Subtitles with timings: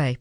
[0.00, 0.16] Bay.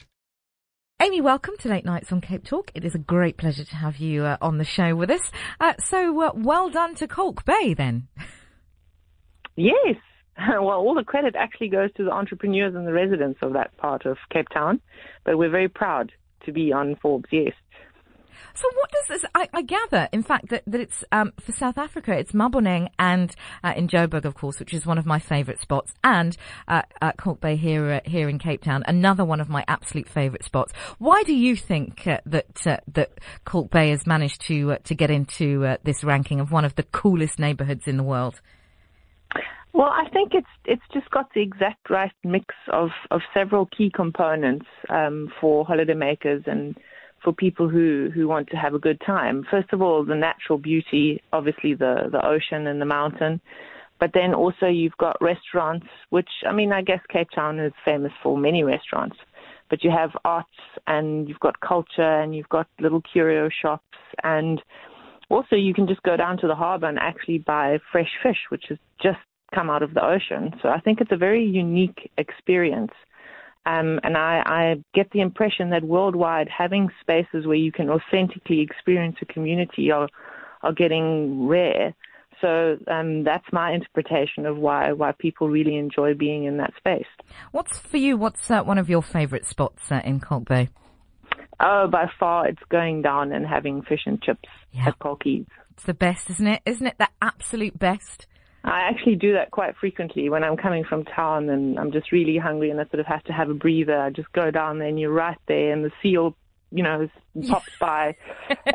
[1.02, 2.70] Aimee, welcome to Late Nights on Cape Talk.
[2.76, 5.32] It is a great pleasure to have you uh, on the show with us.
[5.58, 8.10] Uh, so, uh, well done to Kalk Bay then.
[9.56, 9.96] Yes.
[10.38, 14.06] Well, all the credit actually goes to the entrepreneurs and the residents of that part
[14.06, 14.82] of Cape Town,
[15.26, 16.14] but we're very proud
[16.46, 17.54] to be on Forbes, yes.
[18.54, 21.78] So what does this, I, I gather, in fact, that, that it's, um, for South
[21.78, 25.60] Africa, it's Maboneng and, uh, in Joburg, of course, which is one of my favourite
[25.60, 26.36] spots, and,
[26.68, 30.08] uh, at Kalk Bay here, uh, here in Cape Town, another one of my absolute
[30.08, 30.74] favourite spots.
[30.98, 33.12] Why do you think, uh, that, uh, that
[33.46, 36.76] Kalk Bay has managed to, uh, to get into, uh, this ranking of one of
[36.76, 38.42] the coolest neighbourhoods in the world?
[39.72, 43.92] Well, I think it's it's just got the exact right mix of, of several key
[43.96, 46.76] components um, for holidaymakers and
[47.24, 49.46] for people who, who want to have a good time.
[49.50, 53.42] First of all, the natural beauty, obviously the, the ocean and the mountain.
[54.00, 58.14] But then also you've got restaurants, which, I mean, I guess Cape Town is famous
[58.24, 59.18] for many restaurants.
[59.70, 60.50] But you have arts
[60.88, 63.84] and you've got culture and you've got little curio shops
[64.24, 64.62] and
[65.30, 68.66] also you can just go down to the harbor and actually buy fresh fish, which
[68.70, 69.20] has just
[69.54, 70.54] come out of the ocean.
[70.62, 72.92] So I think it's a very unique experience.
[73.70, 78.62] Um, and I, I get the impression that worldwide, having spaces where you can authentically
[78.62, 80.10] experience a community are,
[80.64, 81.94] are getting rare.
[82.42, 87.06] So um, that's my interpretation of why why people really enjoy being in that space.
[87.52, 88.18] What's for you?
[88.18, 90.70] What's uh, one of your favourite spots uh, in Kalk Bay?
[91.60, 94.88] Oh, by far, it's going down and having fish and chips yeah.
[94.88, 95.46] at Kalkies.
[95.74, 96.62] It's the best, isn't it?
[96.66, 98.26] Isn't it the absolute best?
[98.64, 102.38] I actually do that quite frequently when I'm coming from town and I'm just really
[102.38, 103.98] hungry and I sort of have to have a breather.
[103.98, 106.36] I just go down there and you're right there and the seal,
[106.72, 107.10] you know, is
[107.50, 108.16] pops by.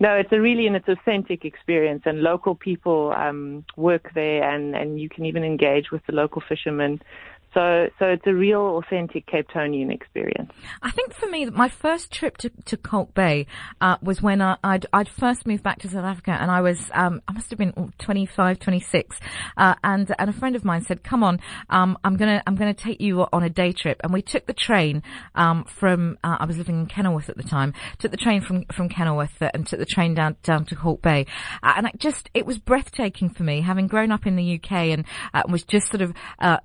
[0.00, 4.76] no, it's a really and it's authentic experience and local people um, work there and,
[4.76, 7.02] and you can even engage with the local fishermen.
[7.54, 10.50] So, so it's a real authentic Cape Townian experience.
[10.80, 13.46] I think for me, my first trip to, to Kalk Bay,
[13.80, 16.80] uh, was when I, would I'd first moved back to South Africa and I was,
[16.94, 19.18] um, I must have been 25, 26.
[19.58, 22.72] Uh, and, and a friend of mine said, come on, um, I'm gonna, I'm gonna
[22.72, 24.00] take you on a day trip.
[24.02, 25.02] And we took the train,
[25.34, 28.64] um, from, uh, I was living in Kenilworth at the time, took the train from,
[28.72, 31.26] from Kenilworth uh, and took the train down, down to Kalk Bay.
[31.62, 34.72] Uh, and it just, it was breathtaking for me, having grown up in the UK
[34.72, 36.56] and, uh, was just sort of, uh,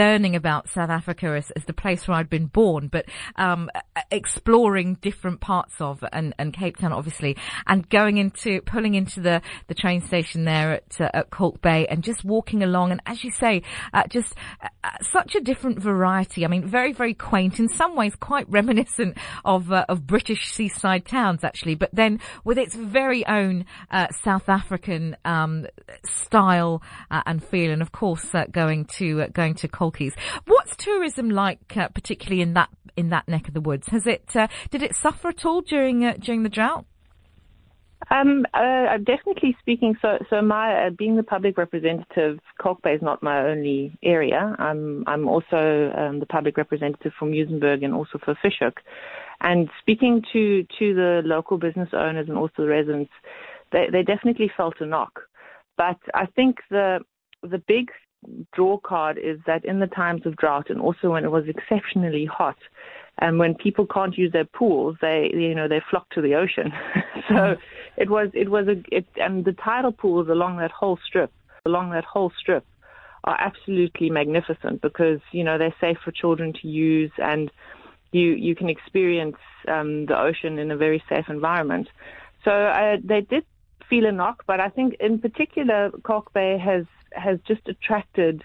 [0.00, 3.04] learning about South Africa as, as the place where I'd been born, but
[3.36, 3.68] um,
[4.10, 9.42] exploring different parts of and, and Cape Town, obviously, and going into pulling into the
[9.68, 13.22] the train station there at uh, at Kalk Bay and just walking along, and as
[13.24, 13.62] you say,
[13.92, 16.46] uh, just uh, such a different variety.
[16.46, 21.04] I mean, very very quaint in some ways, quite reminiscent of uh, of British seaside
[21.04, 25.66] towns actually, but then with its very own uh, South African um,
[26.04, 29.68] style uh, and feel, and of course going to going to
[30.46, 33.88] What's tourism like, uh, particularly in that in that neck of the woods?
[33.88, 36.86] Has it uh, did it suffer at all during uh, during the drought?
[38.10, 39.94] Um, uh, definitely speaking.
[40.00, 44.56] So, so my uh, being the public representative, Kalk Bay is not my only area.
[44.58, 48.80] I'm I'm also um, the public representative for Muizenberg and also for Fish Hoek.
[49.40, 53.12] And speaking to to the local business owners and also the residents,
[53.70, 55.20] they they definitely felt a knock.
[55.76, 57.00] But I think the
[57.42, 57.90] the big
[58.52, 62.26] draw card is that in the times of drought and also when it was exceptionally
[62.26, 62.58] hot,
[63.18, 66.72] and when people can't use their pools, they you know they flock to the ocean.
[67.28, 67.58] so mm.
[67.96, 71.32] it was it was a it, and the tidal pools along that whole strip
[71.66, 72.64] along that whole strip
[73.24, 77.50] are absolutely magnificent because you know they're safe for children to use and
[78.12, 79.36] you you can experience
[79.68, 81.88] um, the ocean in a very safe environment.
[82.44, 83.44] So uh, they did
[83.88, 88.44] feel a knock, but I think in particular Kalk Bay has has just attracted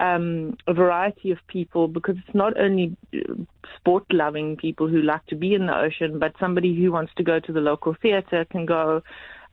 [0.00, 3.34] um, a variety of people because it's not only uh,
[3.76, 7.22] sport loving people who like to be in the ocean, but somebody who wants to
[7.22, 9.02] go to the local theatre can go.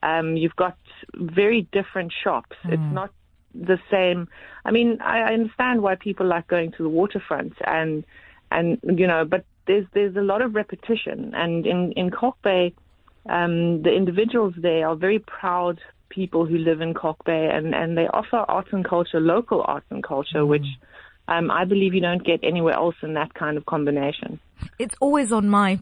[0.01, 0.77] Um, you've got
[1.15, 2.55] very different shops.
[2.65, 2.73] Mm.
[2.73, 3.11] It's not
[3.53, 4.27] the same.
[4.65, 8.05] I mean, I, I understand why people like going to the waterfront and
[8.51, 11.33] and you know, but there's there's a lot of repetition.
[11.35, 12.73] And in in Kalk Bay,
[13.27, 15.79] um, the individuals there are very proud
[16.09, 19.85] people who live in Kalk Bay, and, and they offer arts and culture, local arts
[19.89, 20.47] and culture, mm.
[20.47, 20.65] which
[21.27, 24.39] um, I believe you don't get anywhere else in that kind of combination.
[24.77, 25.79] It's always on my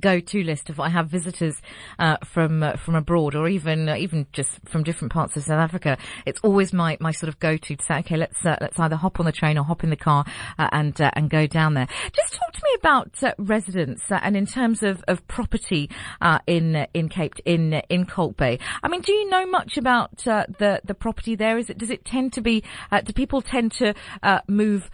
[0.00, 1.60] go-to list if I have visitors
[1.98, 5.60] uh, from uh, from abroad or even uh, even just from different parts of South
[5.60, 5.98] Africa.
[6.26, 9.20] It's always my, my sort of go-to to say, okay, let's uh, let's either hop
[9.20, 10.24] on the train or hop in the car
[10.58, 11.86] uh, and uh, and go down there.
[12.12, 15.90] Just talk to me about residents and in terms of, of property
[16.20, 18.58] uh, in in Cape in in Kalk Bay.
[18.82, 21.58] I mean, do you know much about the the property there?
[21.58, 24.90] Is it does it tend to be do people tend to uh, move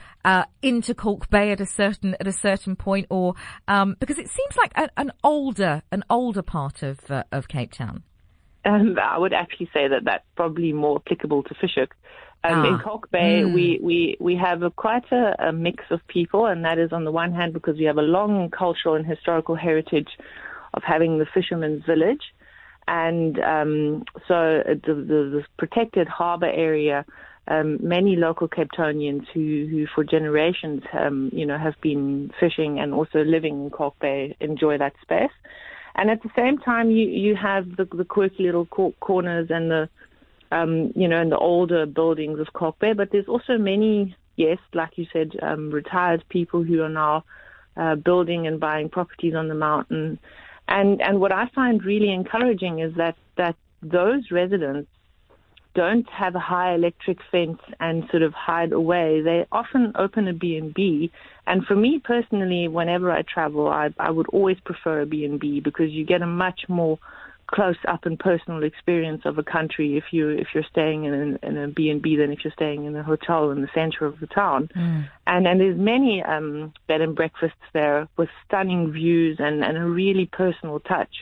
[0.63, 3.35] into Kalk Bay at a certain at a certain point, or
[3.67, 6.99] um, because it seems like a, an older an older part of
[7.33, 8.03] of Cape Town?
[8.65, 11.95] Um, I would actually say that that's probably more applicable to Fish Hoek.
[12.45, 12.69] Um, ah.
[12.69, 13.53] In Kalk Bay, mm.
[13.53, 17.05] we, we, we have a, quite a, a, mix of people, and that is on
[17.05, 20.09] the one hand because we have a long cultural and historical heritage
[20.75, 22.23] of having the fisherman's village.
[22.87, 27.05] And um, so the, the, the protected harbour area,
[27.49, 32.79] um, many local Cape Townians who, who for generations, um, you know, have been fishing
[32.79, 35.33] and also living in Kalk Bay enjoy that space.
[35.95, 39.89] And at the same time, you, you have the, the quirky little corners and the
[40.51, 44.59] um, you know, in the older buildings of Kalk Bay, but there's also many, yes,
[44.73, 47.25] like you said, um, retired people who are now
[47.77, 50.19] uh, building and buying properties on the mountain.
[50.67, 54.91] And and what I find really encouraging is that that those residents
[55.79, 59.21] don't have a high electric fence and sort of hide away.
[59.21, 61.13] They often open a B&B.
[61.47, 65.91] And for me personally, whenever I travel, I, I would always prefer a B&B because
[65.93, 66.99] you get a much more
[67.47, 71.39] close up and personal experience of a country if you if you're staying in an,
[71.45, 74.27] in a B&B than if you're staying in a hotel in the center of the
[74.27, 74.69] town.
[74.77, 75.09] Mm.
[75.29, 79.85] And and there's many um, bed and breakfasts there with stunning views and, and a
[79.85, 81.15] really personal touch.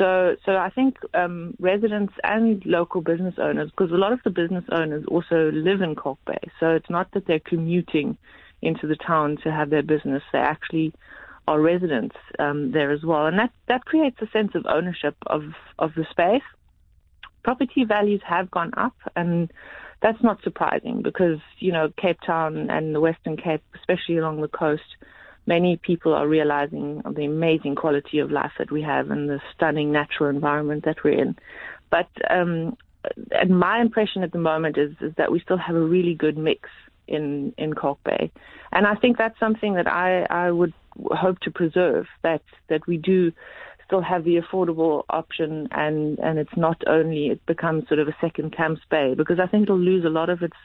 [0.00, 4.30] So so I think um, residents and local business owners, because a lot of the
[4.30, 8.16] business owners also live in Kalk Bay, so it's not that they're commuting
[8.62, 10.22] into the town to have their business.
[10.32, 10.94] They actually
[11.46, 15.42] are residents um, there as well, and that that creates a sense of ownership of
[15.78, 16.48] of the space.
[17.44, 19.52] Property values have gone up, and
[20.00, 24.48] that's not surprising because you know Cape Town and the Western Cape, especially along the
[24.48, 24.96] coast,
[25.46, 29.92] many people are realizing the amazing quality of life that we have and the stunning
[29.92, 31.36] natural environment that we're in.
[31.90, 32.76] But um,
[33.32, 36.36] and my impression at the moment is, is that we still have a really good
[36.36, 36.68] mix
[37.08, 38.30] in in Kalk Bay,
[38.72, 40.72] and I think that's something that I I would
[41.10, 43.32] hope to preserve that that we do
[43.86, 48.16] still have the affordable option and and it's not only it becomes sort of a
[48.20, 50.56] second Camps Bay because I think it'll lose a lot of its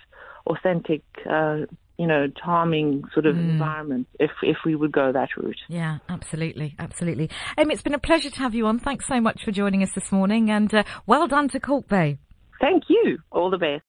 [0.46, 1.62] authentic uh,
[1.98, 3.50] you know charming sort of mm.
[3.52, 5.60] environment if if we would go that route.
[5.68, 7.30] Yeah absolutely absolutely.
[7.58, 8.80] Aimee it's been a pleasure to have you on.
[8.80, 12.18] Thanks so much for joining us this morning and uh, well done to Kalk Bay.
[12.60, 13.20] Thank you.
[13.32, 13.84] All the best